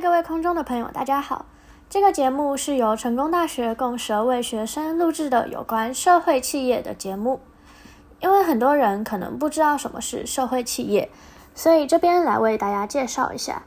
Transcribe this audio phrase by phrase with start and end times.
[0.00, 1.44] 各位空中的朋友，大家好。
[1.90, 7.40] 这个节目是由成功大学共十二位学生录制的有关社会企业的节目。
[8.18, 11.10] 因为很多人可能不知道什么是社会企业，
[11.54, 13.64] 所以这边来为大家介绍一下。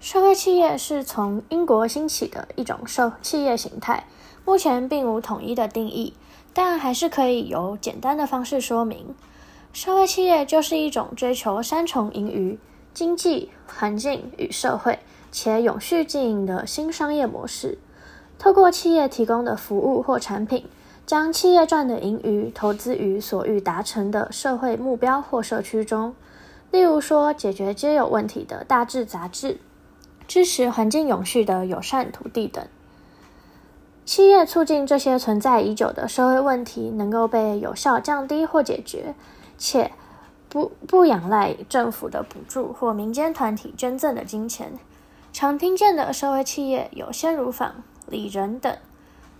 [0.00, 4.08] 社会企业是从英国兴起的一种社企业形态，
[4.44, 6.14] 目前并无统一的定义，
[6.52, 9.14] 但还是可以由简单的方式说明。
[9.72, 12.58] 社会企业就是一种追求三重盈余。
[12.94, 15.00] 经济环境与社会，
[15.32, 17.76] 且永续经营的新商业模式，
[18.38, 20.64] 透过企业提供的服务或产品，
[21.04, 26.14] 将企业赚的盈余投资于所欲达成的社会目标或社区中。
[26.70, 29.58] 例如说，解决皆有问题的大智杂志，
[30.28, 32.64] 支持环境永续的友善土地等。
[34.04, 39.16] 企业促进这些存在已久的社会问题能够被有效降低或解决，
[39.58, 39.90] 且。
[40.54, 44.74] 不不仰赖政府的补助或民间团体捐赠的金钱，
[45.32, 48.78] 常听见的社会企业有鲜乳坊、李仁等，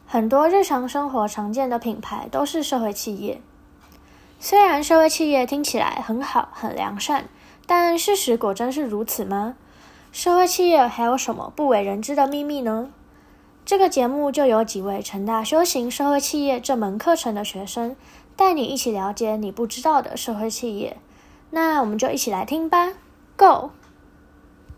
[0.08, 3.40] 很多日常生活常见的品牌都是社会企业。
[4.40, 7.26] 虽然社会企业听起来很好、很良善，
[7.64, 9.54] 但事实果真是如此吗？
[10.10, 12.90] 社会企业还有什么不为人知的秘密呢？
[13.64, 17.94] 这个节目就有几位成大修行社会企业这门课程的学生。
[18.36, 20.96] 带你一起了解你不知道的社会企业，
[21.50, 22.92] 那我们就一起来听吧
[23.36, 23.70] ，Go！